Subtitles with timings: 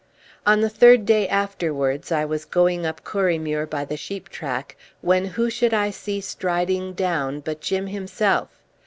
[0.47, 5.25] On the third day afterwards, I was going up Corriemuir by the sheep track, when
[5.25, 8.49] who should I see striding down but Jim himself.